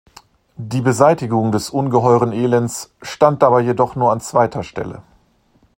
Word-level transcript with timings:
Die 0.55 0.81
Beseitigung 0.81 1.51
des 1.51 1.69
ungeheuren 1.69 2.31
Elends 2.31 2.91
stand 3.03 3.43
dabei 3.43 3.59
jedoch 3.61 3.95
nur 3.95 4.11
an 4.11 4.19
zweiter 4.19 4.63
Stelle. 4.63 5.03